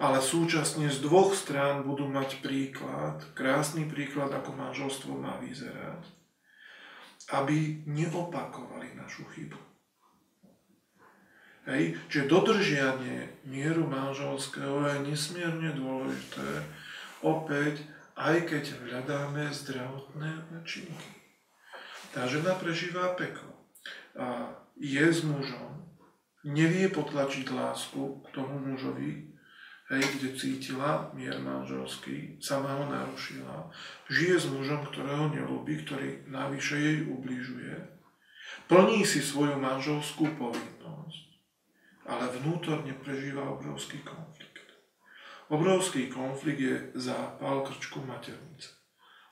Ale 0.01 0.19
súčasne 0.19 0.91
z 0.91 0.99
dvoch 1.05 1.31
strán 1.31 1.87
budú 1.87 2.09
mať 2.09 2.43
príklad, 2.43 3.23
krásny 3.37 3.87
príklad, 3.87 4.33
ako 4.33 4.57
manželstvo 4.57 5.15
má 5.15 5.39
vyzerať, 5.39 6.20
aby 7.31 7.87
neopakovali 7.87 8.91
našu 8.99 9.23
chybu. 9.31 9.59
Hej, 11.71 11.95
že 12.09 12.27
dodržianie 12.27 13.45
mieru 13.45 13.85
manželského 13.87 14.81
je 14.81 15.13
nesmierne 15.13 15.71
dôležité, 15.77 16.65
opäť, 17.21 17.85
aj 18.17 18.49
keď 18.49 18.63
hľadáme 18.81 19.47
zdravotné 19.53 20.51
účinky. 20.57 21.11
Tá 22.11 22.27
žena 22.27 22.57
prežíva 22.59 23.15
peklo 23.15 23.55
a 24.17 24.51
je 24.75 25.05
s 25.05 25.23
mužom, 25.23 25.87
nevie 26.43 26.91
potlačiť 26.91 27.47
lásku 27.53 28.25
k 28.25 28.27
tomu 28.35 28.59
mužovi, 28.59 29.30
hej, 29.91 30.03
kde 30.17 30.39
cítila 30.39 31.11
mier 31.11 31.35
manželský, 31.43 32.39
sama 32.39 32.79
ho 32.79 32.87
narušila, 32.87 33.67
žije 34.07 34.35
s 34.39 34.45
mužom, 34.47 34.87
ktorého 34.87 35.27
nelúbi, 35.27 35.83
ktorý 35.83 36.31
navyše 36.31 36.79
jej 36.79 36.97
ubližuje, 37.11 37.75
plní 38.71 39.03
si 39.03 39.19
svoju 39.19 39.59
manželskú 39.59 40.31
povinnosť, 40.39 41.27
ale 42.07 42.31
vnútorne 42.39 42.95
prežíva 43.03 43.43
obrovský 43.51 43.99
konflikt. 44.07 44.63
Obrovský 45.51 46.07
konflikt 46.07 46.63
je 46.63 46.75
zápal 46.95 47.67
krčku 47.67 47.99
maternice. 48.07 48.71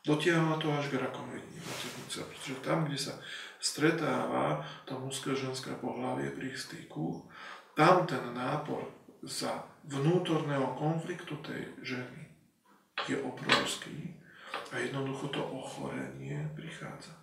Dotiahla 0.03 0.59
to 0.59 0.67
až 0.75 0.91
k 0.91 0.99
rakovinie 0.99 1.59
maternice, 1.63 2.27
pretože 2.27 2.59
tam, 2.59 2.83
kde 2.83 2.99
sa 2.99 3.15
stretáva 3.59 4.63
to 4.83 4.99
mužské 4.99 5.31
ženské 5.35 5.71
pohlavie 5.79 6.31
pri 6.35 6.51
styku, 6.51 7.27
tam 7.75 8.03
ten 8.03 8.23
nápor 8.35 8.99
za 9.23 9.67
vnútorného 9.88 10.75
konfliktu 10.79 11.35
tej 11.43 11.67
ženy 11.83 12.29
je 13.07 13.15
obrovský 13.19 14.15
a 14.71 14.79
jednoducho 14.79 15.31
to 15.31 15.41
ochorenie 15.41 16.49
prichádza. 16.55 17.15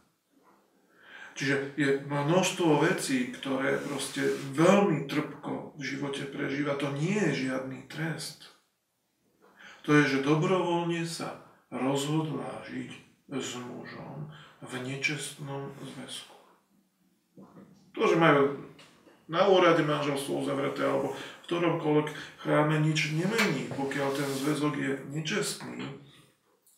Čiže 1.37 1.77
je 1.77 2.01
množstvo 2.09 2.81
vecí, 2.81 3.29
ktoré 3.29 3.77
proste 3.77 4.25
veľmi 4.57 5.05
trpko 5.05 5.77
v 5.77 5.83
živote 5.85 6.25
prežíva. 6.33 6.81
To 6.81 6.97
nie 6.97 7.21
je 7.29 7.53
žiadny 7.53 7.85
trest. 7.93 8.57
To 9.85 9.93
je, 10.01 10.17
že 10.17 10.25
dobrovoľne 10.25 11.05
sa 11.05 11.45
rozhodla 11.69 12.65
žiť 12.65 12.91
s 13.37 13.51
mužom 13.61 14.33
v 14.65 14.73
nečestnom 14.81 15.77
zväzku. 15.85 16.37
To, 17.93 18.03
že 18.09 18.17
majú 18.17 18.57
na 19.27 19.51
úrade 19.51 19.83
manželstvo 19.83 20.47
uzavreté 20.47 20.87
alebo 20.87 21.15
v 21.15 21.45
ktoromkoľvek 21.51 22.09
chráme 22.43 22.79
nič 22.83 23.15
nemení. 23.15 23.67
Pokiaľ 23.75 24.09
ten 24.15 24.29
zväzok 24.31 24.75
je 24.79 24.93
nečestný, 25.11 25.83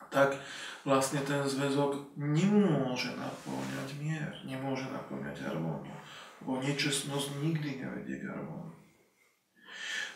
tak 0.08 0.40
vlastne 0.88 1.20
ten 1.20 1.44
zväzok 1.44 2.16
nemôže 2.16 3.12
naplňať 3.12 3.88
mier, 4.00 4.32
nemôže 4.48 4.88
naplňať 4.88 5.44
harmóniu. 5.44 5.92
Lebo 6.40 6.64
nečestnosť 6.64 7.44
nikdy 7.44 7.84
nevedie 7.84 8.24
k 8.24 8.28
harmónii. 8.32 8.80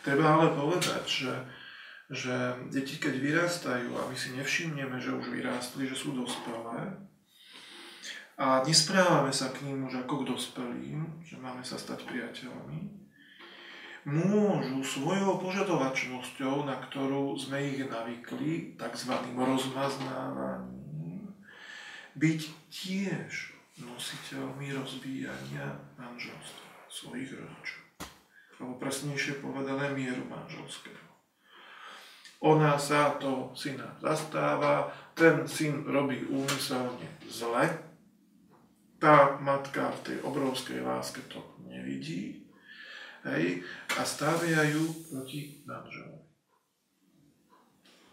Treba 0.03 0.35
ale 0.35 0.51
povedať, 0.51 1.05
že, 1.07 1.33
že 2.11 2.35
deti 2.73 2.97
keď 2.99 3.15
vyrastajú 3.21 3.93
a 3.95 4.09
my 4.09 4.15
si 4.17 4.35
nevšimneme, 4.35 4.99
že 4.99 5.15
už 5.15 5.31
vyrástli, 5.31 5.87
že 5.87 5.95
sú 5.95 6.11
dospelé, 6.17 6.97
a 8.37 8.65
nesprávame 8.65 9.29
sa 9.29 9.53
k 9.53 9.69
ním 9.69 9.85
už 9.85 10.01
ako 10.05 10.25
k 10.25 10.27
dospelým, 10.33 11.05
že 11.21 11.37
máme 11.37 11.61
sa 11.61 11.77
stať 11.77 12.01
priateľmi, 12.09 13.03
môžu 14.03 14.83
svojou 14.83 15.39
požadovačnosťou, 15.39 16.65
na 16.67 16.75
ktorú 16.75 17.37
sme 17.39 17.61
ich 17.61 17.79
navykli, 17.85 18.75
tzv. 18.75 19.13
rozmaznávaním, 19.37 21.31
byť 22.17 22.41
tiež 22.67 23.53
nositeľmi 23.79 24.75
rozvíjania 24.75 25.77
manželstva 25.95 26.67
svojich 26.89 27.31
rodičov. 27.33 27.81
Alebo 28.59 28.77
presnejšie 28.77 29.41
povedané 29.41 29.89
mieru 29.97 30.21
manželského. 30.29 31.01
Ona 32.43 32.75
sa 32.75 33.15
to 33.17 33.55
syna 33.55 33.95
zastáva, 34.03 34.91
ten 35.15 35.47
syn 35.47 35.87
robí 35.87 36.27
úmyselne 36.27 37.07
zle, 37.23 37.92
tá 39.03 39.35
matka 39.43 39.91
v 39.99 39.99
tej 40.07 40.17
obrovskej 40.23 40.79
láske 40.79 41.19
to 41.27 41.43
nevidí 41.67 42.47
hej, 43.27 43.59
a 43.99 44.01
stavia 44.07 44.63
ju 44.63 44.87
proti 45.11 45.59
manželovi. 45.67 46.23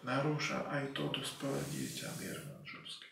Narúša 0.03 0.67
aj 0.67 0.91
to 0.91 1.07
dospelé 1.15 1.63
dieťa 1.71 2.09
mier 2.19 2.39
manželský. 2.43 3.07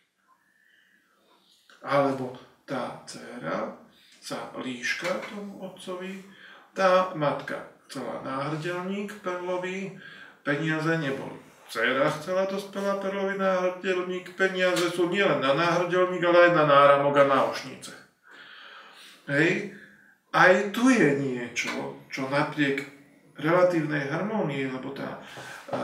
Alebo 1.87 2.35
tá 2.67 2.99
dcera 3.07 3.79
sa 4.19 4.51
líška 4.59 5.23
tomu 5.31 5.63
otcovi, 5.63 6.27
tá 6.75 7.15
matka 7.15 7.63
chcela 7.87 8.27
náhrdelník 8.27 9.23
perlový, 9.23 9.95
peniaze 10.43 10.99
neboli 10.99 11.48
Cera 11.69 12.09
chcela 12.17 12.49
dospelá 12.49 12.97
perový 12.97 13.37
náhrdelník, 13.37 14.33
peniaze 14.41 14.89
sú 14.89 15.13
nielen 15.13 15.45
na 15.45 15.53
náhrdelník, 15.53 16.25
ale 16.25 16.49
aj 16.49 16.53
na 16.57 16.65
náramok 16.65 17.15
a 17.21 17.25
náušnice. 17.29 17.93
Hej. 19.29 19.77
Aj 20.33 20.53
tu 20.73 20.89
je 20.89 21.09
niečo, 21.21 22.01
čo 22.09 22.33
napriek 22.33 22.89
relatívnej 23.37 24.09
harmónii, 24.09 24.65
lebo 24.73 24.97
tá 24.97 25.21
a, 25.69 25.77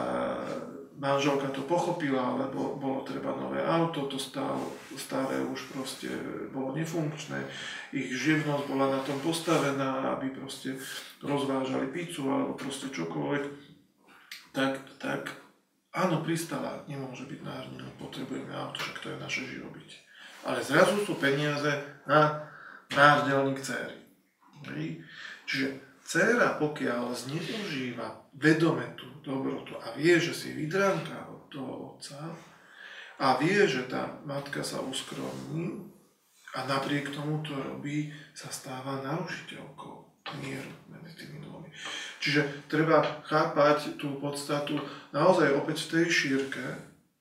manželka 0.97 1.53
to 1.53 1.69
pochopila, 1.69 2.33
lebo 2.41 2.81
bolo 2.81 3.05
treba 3.05 3.37
nové 3.37 3.61
auto, 3.61 4.09
to 4.09 4.17
stálo, 4.17 4.73
staré 4.97 5.45
už 5.45 5.69
proste 5.77 6.09
bolo 6.49 6.73
nefunkčné, 6.73 7.45
ich 7.93 8.09
živnosť 8.09 8.65
bola 8.73 8.89
na 8.89 9.01
tom 9.05 9.21
postavená, 9.21 10.17
aby 10.17 10.33
proste 10.33 10.81
rozvážali 11.21 11.93
pizzu 11.93 12.25
alebo 12.25 12.57
proste 12.57 12.89
čokoľvek, 12.89 13.45
tak, 14.57 14.81
tak 14.97 15.44
Áno, 15.95 16.27
pristala 16.27 16.83
nemôže 16.91 17.23
byť 17.31 17.41
národný, 17.47 17.87
potrebujeme 18.03 18.51
auto, 18.51 18.83
však 18.83 18.99
to 18.99 19.09
je 19.15 19.19
naše 19.23 19.43
živobytie. 19.47 20.03
Ale 20.43 20.59
zrazu 20.59 20.99
sú 21.07 21.15
peniaze 21.23 21.71
na 22.05 22.51
náhrdelník 22.91 23.63
céry. 23.63 23.95
Čiže 25.47 25.67
dcera, 26.03 26.59
pokiaľ 26.59 27.15
zneužíva 27.15 28.27
vedome 28.35 28.91
tú 28.99 29.07
dobrotu 29.23 29.79
a 29.79 29.95
vie, 29.95 30.19
že 30.19 30.35
si 30.35 30.51
vydránka 30.51 31.31
od 31.31 31.43
toho 31.49 31.73
otca 31.95 32.19
a 33.23 33.39
vie, 33.39 33.63
že 33.65 33.87
tá 33.87 34.19
matka 34.27 34.67
sa 34.67 34.83
uskromní 34.83 35.95
a 36.59 36.67
napriek 36.67 37.15
tomu 37.15 37.39
to 37.47 37.55
robí, 37.55 38.11
sa 38.35 38.51
stáva 38.51 38.99
narušiteľkou 39.07 39.95
mieru 40.43 40.75
medzi 40.91 41.13
tými 41.23 41.39
dvomi. 41.39 41.64
Čiže 42.25 42.73
treba 42.73 43.05
chápať 43.29 44.01
tú 44.01 44.17
podstatu 44.17 44.81
naozaj 45.13 45.53
opäť 45.61 45.85
v 45.85 45.91
tej 45.93 46.07
šírke, 46.09 46.65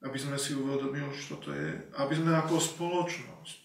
aby 0.00 0.16
sme 0.16 0.40
si 0.40 0.56
uvedomili, 0.56 1.12
čo 1.12 1.36
to 1.36 1.52
je, 1.52 1.76
aby 2.00 2.12
sme 2.16 2.32
ako 2.32 2.56
spoločnosť 2.56 3.60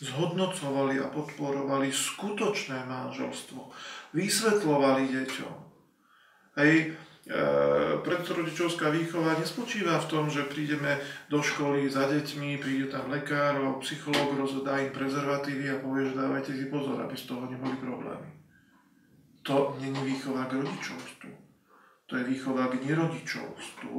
zhodnocovali 0.00 0.96
a 1.00 1.12
podporovali 1.12 1.92
skutočné 1.92 2.88
manželstvo, 2.88 3.68
vysvetľovali 4.16 5.08
deťom. 5.12 5.54
Hej, 6.56 6.72
e, 6.80 6.86
predrodičovská 8.00 8.92
výchova 8.92 9.36
nespočíva 9.40 10.00
v 10.00 10.08
tom, 10.08 10.28
že 10.28 10.48
prídeme 10.48 11.00
do 11.32 11.40
školy 11.40 11.88
za 11.88 12.08
deťmi, 12.08 12.60
príde 12.60 12.92
tam 12.92 13.12
lekár, 13.12 13.60
psychológ 13.84 14.36
rozhodá 14.36 14.80
im 14.80 14.92
prezervatívy 14.92 15.64
a 15.68 15.80
povie, 15.80 16.12
že 16.12 16.20
dávajte 16.20 16.52
si 16.52 16.68
pozor, 16.68 16.96
aby 17.00 17.16
z 17.16 17.24
toho 17.28 17.44
neboli 17.48 17.76
problémy 17.80 18.45
to 19.46 19.76
není 19.80 20.00
výchova 20.02 20.44
k 20.44 20.52
rodičovstvu. 20.52 21.30
To 22.06 22.16
je 22.16 22.24
výchova 22.24 22.66
k 22.66 22.82
nerodičovstvu 22.82 23.98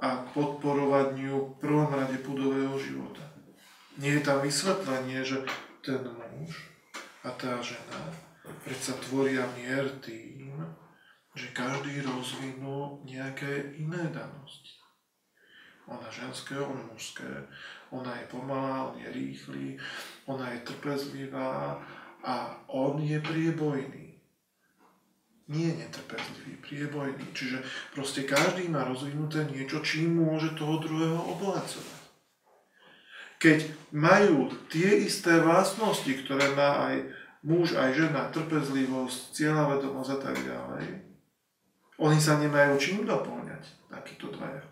a 0.00 0.08
k 0.16 0.26
podporovaniu 0.32 1.36
v 1.36 1.58
prvom 1.60 1.92
rade 1.92 2.16
pudového 2.24 2.72
života. 2.80 3.20
Nie 4.00 4.20
je 4.20 4.24
tam 4.24 4.40
vysvetlenie, 4.40 5.24
že 5.24 5.44
ten 5.84 6.00
muž 6.04 6.72
a 7.24 7.32
tá 7.36 7.60
žena 7.60 8.00
predsa 8.64 8.96
tvoria 9.08 9.44
mier 9.60 9.88
tým, 10.00 10.56
že 11.36 11.52
každý 11.52 12.00
rozvinú 12.00 13.04
nejaké 13.04 13.76
iné 13.76 14.08
danosti. 14.08 14.80
Ona 15.88 16.08
ženské, 16.08 16.56
on 16.56 16.80
mužské, 16.92 17.44
ona 17.92 18.16
je 18.20 18.24
pomalá, 18.32 18.88
on 18.88 18.96
je 19.00 19.08
rýchly, 19.12 19.76
ona 20.24 20.48
je 20.56 20.64
trpezlivá 20.64 21.80
a 22.24 22.34
on 22.72 22.98
je 23.00 23.20
priebojný 23.20 24.05
nie 25.46 25.70
netrpezlivý, 25.70 26.58
priebojný. 26.58 27.26
Čiže 27.30 27.62
proste 27.94 28.26
každý 28.26 28.66
má 28.66 28.82
rozvinuté 28.82 29.46
niečo, 29.46 29.78
čím 29.82 30.18
môže 30.26 30.58
toho 30.58 30.82
druhého 30.82 31.18
obohacovať. 31.38 32.02
Keď 33.36 33.58
majú 33.94 34.50
tie 34.72 35.06
isté 35.06 35.38
vlastnosti, 35.38 36.08
ktoré 36.08 36.50
má 36.56 36.90
aj 36.90 36.94
muž, 37.46 37.78
aj 37.78 37.94
žena, 37.94 38.32
trpezlivosť, 38.32 39.36
cieľavedomosť 39.36 40.10
a 40.10 40.18
tak 40.18 40.36
ďalej, 40.40 40.86
oni 41.96 42.18
sa 42.18 42.40
nemajú 42.42 42.76
čím 42.80 43.06
doplňať, 43.06 43.88
takíto 43.92 44.32
dvaja. 44.34 44.64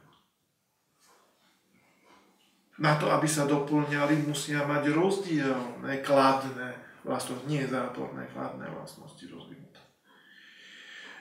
Na 2.74 2.98
to, 2.98 3.06
aby 3.14 3.30
sa 3.30 3.46
doplňali, 3.46 4.26
musia 4.26 4.66
mať 4.66 4.90
rozdielne, 4.90 6.02
kladné 6.02 6.74
vlastnosti, 7.06 7.46
nie 7.46 7.62
záporné, 7.68 8.26
kladné 8.34 8.66
vlastnosti 8.66 9.22
rozvinuté. 9.30 9.43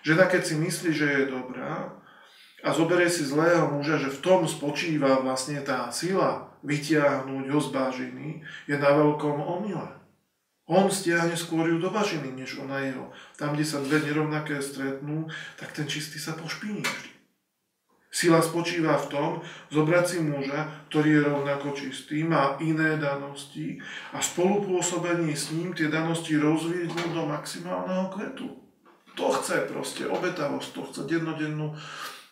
Žena, 0.03 0.27
keď 0.27 0.43
si 0.43 0.55
myslí, 0.59 0.91
že 0.91 1.07
je 1.07 1.31
dobrá 1.31 1.95
a 2.59 2.69
zoberie 2.75 3.07
si 3.07 3.23
zlého 3.23 3.71
muža, 3.71 3.95
že 3.95 4.11
v 4.11 4.19
tom 4.19 4.43
spočíva 4.43 5.23
vlastne 5.23 5.63
tá 5.63 5.87
sila 5.95 6.59
vytiahnuť 6.63 7.45
ho 7.47 7.59
z 7.59 7.69
bažiny, 7.71 8.27
je 8.67 8.75
na 8.75 8.91
veľkom 8.91 9.39
omyle. 9.39 10.03
On 10.67 10.87
stiahne 10.87 11.35
skôr 11.35 11.67
ju 11.67 11.79
do 11.79 11.91
bažiny, 11.91 12.31
než 12.31 12.59
ona 12.59 12.79
jeho. 12.83 13.11
Tam, 13.35 13.51
kde 13.55 13.67
sa 13.67 13.83
dve 13.83 13.99
nerovnaké 13.99 14.63
stretnú, 14.63 15.27
tak 15.59 15.75
ten 15.75 15.87
čistý 15.87 16.19
sa 16.19 16.35
pošpiní 16.39 16.83
vždy. 16.83 17.11
Sila 18.13 18.39
spočíva 18.39 18.95
v 18.95 19.09
tom, 19.09 19.31
zobrať 19.73 20.05
si 20.07 20.17
muža, 20.23 20.87
ktorý 20.87 21.09
je 21.19 21.21
rovnako 21.27 21.67
čistý, 21.75 22.23
má 22.23 22.55
iné 22.63 22.95
danosti 22.95 23.81
a 24.15 24.23
spolupôsobenie 24.23 25.35
s 25.35 25.51
ním 25.51 25.75
tie 25.75 25.91
danosti 25.91 26.39
rozvíjať 26.39 27.11
do 27.11 27.23
maximálneho 27.27 28.07
kvetu. 28.13 28.62
To 29.13 29.29
chce 29.37 29.69
proste 29.69 30.03
obetavosť, 30.09 30.69
to 30.73 30.81
chce 30.89 31.01
dennodennú 31.05 31.69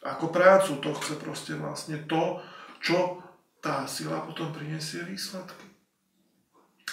ako 0.01 0.33
prácu, 0.33 0.81
to 0.81 0.89
chce 0.97 1.13
proste 1.21 1.53
vlastne 1.61 2.01
to, 2.09 2.41
čo 2.81 3.21
tá 3.61 3.85
sila 3.85 4.25
potom 4.25 4.49
prinesie 4.49 5.05
výsledky. 5.05 5.69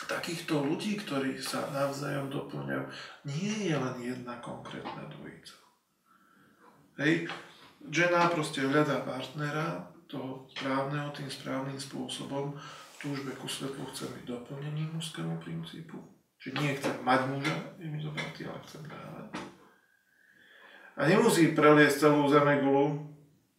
Takýchto 0.08 0.60
ľudí, 0.62 1.00
ktorí 1.00 1.40
sa 1.40 1.72
navzájom 1.72 2.28
doplňajú, 2.28 2.84
nie 3.28 3.72
je 3.72 3.76
len 3.76 3.96
jedna 4.00 4.36
konkrétna 4.44 5.08
dvojica. 5.08 5.56
Hej, 7.00 7.32
žena 7.88 8.28
proste 8.28 8.62
hľadá 8.62 9.02
partnera, 9.02 9.88
toho 10.08 10.48
správneho, 10.56 11.12
tým 11.12 11.28
správnym 11.28 11.76
spôsobom, 11.76 12.56
túžbe 12.96 13.32
ku 13.36 13.44
svetlu 13.44 13.84
chce 13.92 14.08
byť 14.08 14.24
doplnením 14.24 14.96
mužskému 14.96 15.36
princípu. 15.40 16.00
Čiže 16.40 16.54
nie 16.64 16.72
chcem 16.80 16.96
mať 17.04 17.20
muža, 17.28 17.56
je 17.76 17.86
mi 17.90 18.00
zobratý, 18.00 18.48
ale 18.48 18.58
chcem 18.64 18.82
dávať. 18.88 19.47
A 20.98 21.06
nemusí 21.06 21.54
preliesť 21.54 22.10
celú 22.10 22.26
gulu. 22.26 23.08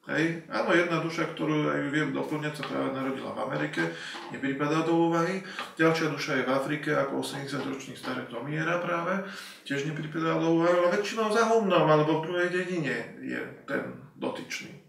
Hej. 0.09 0.41
Áno, 0.49 0.73
jedna 0.73 0.97
duša, 1.05 1.29
ktorú 1.37 1.69
aj 1.69 1.93
viem 1.93 2.09
doplňať, 2.09 2.53
sa 2.57 2.63
práve 2.65 2.97
narodila 2.97 3.29
v 3.29 3.45
Amerike, 3.45 3.93
nepripadá 4.33 4.81
do 4.81 5.05
úvahy. 5.05 5.45
Ďalšia 5.77 6.09
duša 6.09 6.41
je 6.41 6.47
v 6.49 6.53
Afrike, 6.57 6.89
ako 6.97 7.21
80-ročný 7.21 7.93
staré 7.93 8.25
domiera 8.25 8.81
práve, 8.81 9.21
tiež 9.69 9.85
nepripadá 9.85 10.41
do 10.41 10.57
úvahy, 10.57 10.81
ale 10.81 10.97
väčšinou 10.97 11.29
za 11.29 11.45
humnom 11.53 11.85
alebo 11.85 12.19
v 12.19 12.25
druhej 12.25 12.49
dedine 12.49 13.21
je 13.21 13.37
ten 13.69 14.01
dotyčný. 14.17 14.81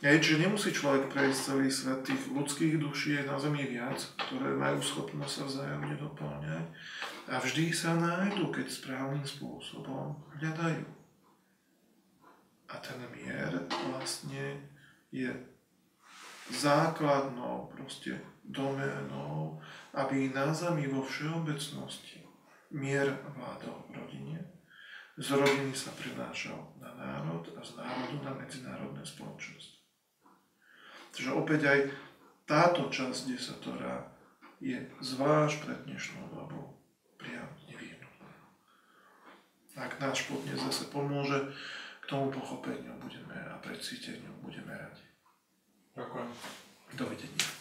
Hej, 0.00 0.22
čiže 0.24 0.46
nemusí 0.46 0.70
človek 0.72 1.12
prejsť 1.12 1.40
celý 1.44 1.68
svet 1.68 2.00
tých 2.06 2.22
ľudských 2.30 2.80
duší 2.80 3.20
je 3.20 3.28
na 3.28 3.36
Zemi 3.36 3.68
viac, 3.68 4.00
ktoré 4.16 4.56
majú 4.56 4.80
schopnosť 4.80 5.28
sa 5.28 5.44
vzájomne 5.44 5.98
doplňať 5.98 6.64
a 7.28 7.36
vždy 7.36 7.68
sa 7.74 7.98
nájdu, 7.98 8.48
keď 8.48 8.64
správnym 8.70 9.26
spôsobom 9.26 10.16
hľadajú. 10.40 11.00
Vlastne 14.00 14.70
je 15.10 15.30
základnou 16.50 17.70
proste 17.74 18.18
doménou, 18.42 19.60
aby 19.94 20.30
na 20.34 20.54
zemi 20.54 20.86
vo 20.86 21.02
všeobecnosti 21.02 22.22
mier 22.74 23.06
vládol 23.36 23.86
v 23.86 23.90
rodine, 23.98 24.38
z 25.20 25.36
rodiny 25.36 25.76
sa 25.76 25.92
prenášal 25.92 26.56
na 26.80 26.90
národ 26.96 27.44
a 27.54 27.60
z 27.60 27.76
národu 27.76 28.24
na 28.24 28.32
medzinárodné 28.34 29.04
spoločnosť. 29.04 29.70
Takže 31.12 31.30
opäť 31.36 31.60
aj 31.66 31.80
táto 32.48 32.88
časť 32.88 33.34
desatora 33.34 34.08
je 34.64 34.80
zvlášť 35.02 35.56
pre 35.60 35.74
dnešnú 35.84 36.24
dobu 36.32 36.78
priam 37.20 37.52
nevyhnutná. 37.68 38.32
Ak 39.76 40.00
náš 40.00 40.24
podnes 40.24 40.56
zase 40.56 40.88
pomôže 40.88 41.52
tomu 42.10 42.30
pochopeniu 42.34 42.90
budeme 42.98 43.38
a 43.54 43.54
precíteniu 43.62 44.34
budeme 44.42 44.74
radi. 44.74 45.06
Ďakujem. 45.94 46.28
Dovidenia. 46.98 47.59